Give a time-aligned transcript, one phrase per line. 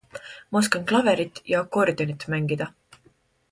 [0.55, 2.71] Ma oskan klaverit ja akordionit mängida.